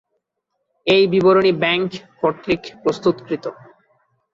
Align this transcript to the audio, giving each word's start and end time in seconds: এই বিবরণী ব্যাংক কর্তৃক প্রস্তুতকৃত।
এই 0.87 1.03
বিবরণী 1.07 1.51
ব্যাংক 1.61 1.89
কর্তৃক 2.19 2.61
প্রস্তুতকৃত। 2.83 3.45